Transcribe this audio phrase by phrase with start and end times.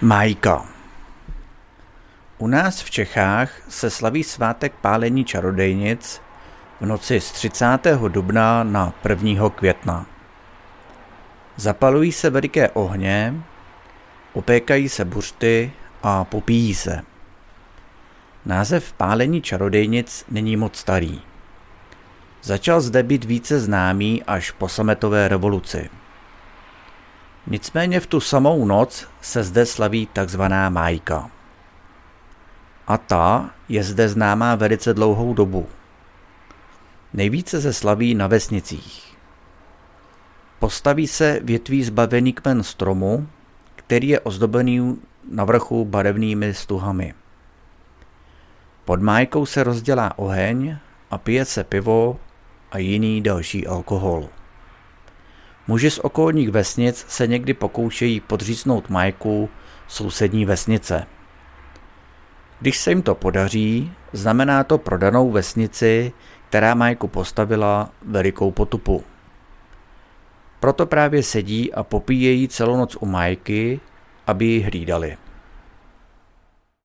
[0.00, 0.66] Majka
[2.38, 6.20] U nás v Čechách se slaví svátek pálení čarodejnic
[6.80, 7.78] v noci z 30.
[8.08, 9.50] dubna na 1.
[9.50, 10.06] května.
[11.56, 13.34] Zapalují se veliké ohně,
[14.32, 17.02] opékají se buřty a popíjí se.
[18.46, 21.22] Název pálení čarodejnic není moc starý.
[22.42, 25.90] Začal zde být více známý až po sametové revoluci.
[27.46, 31.30] Nicméně v tu samou noc se zde slaví takzvaná májka.
[32.86, 35.66] A ta je zde známá velice dlouhou dobu.
[37.12, 39.16] Nejvíce se slaví na vesnicích.
[40.58, 43.28] Postaví se větví zbavený kmen stromu,
[43.76, 45.00] který je ozdobený
[45.30, 47.14] na vrchu barevnými stuhami.
[48.84, 50.76] Pod májkou se rozdělá oheň
[51.10, 52.20] a pije se pivo
[52.70, 54.28] a jiný další alkohol.
[55.66, 59.50] Muži z okolních vesnic se někdy pokoušejí podříznout majku
[59.88, 61.06] sousední vesnice.
[62.60, 66.12] Když se jim to podaří, znamená to pro danou vesnici,
[66.48, 69.04] která majku postavila, velikou potupu.
[70.60, 73.80] Proto právě sedí a popíjejí celou noc u majky,
[74.26, 75.16] aby ji hlídali.